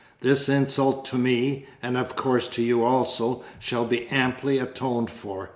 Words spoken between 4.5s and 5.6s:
atoned for.